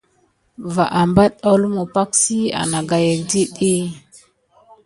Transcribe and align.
Va 0.75 0.85
apat 1.01 1.31
ó 1.49 1.51
lumu 1.61 1.83
pak 1.95 2.09
si 2.21 2.37
agaye 2.79 3.11
aka 3.15 3.25
det 3.29 3.43
ɗiy. 3.55 3.81